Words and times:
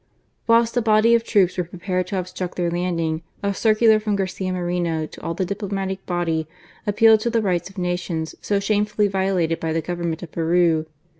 Whilst 0.47 0.75
a 0.75 0.81
body 0.81 1.13
of 1.13 1.23
troops 1.23 1.59
were 1.59 1.63
prepared 1.63 2.07
to 2.07 2.17
obstruct 2.17 2.55
their 2.55 2.71
landing, 2.71 3.21
a 3.43 3.53
circular 3.53 3.99
from 3.99 4.15
Garcia 4.15 4.51
Moreno 4.51 5.05
to 5.05 5.21
all 5.21 5.35
the 5.35 5.45
diplomatic 5.45 6.03
body 6.07 6.47
appealed 6.87 7.19
to 7.19 7.29
the 7.29 7.39
rights 7.39 7.69
of 7.69 7.77
nations 7.77 8.33
so 8.41 8.59
shamefully 8.59 9.07
violated 9.07 9.59
by 9.59 9.73
the 9.73 9.79
Government 9.81 10.23
of 10.23 10.31
Peru. 10.31 10.87